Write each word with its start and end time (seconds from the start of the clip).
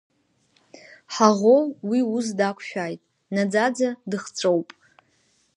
Ҳаӷоу 1.13 1.63
уи 1.89 1.99
ус 2.15 2.27
дақәшәааит, 2.37 3.01
наӡаӡазы 3.33 3.89
дыхҵәоуп. 4.09 4.69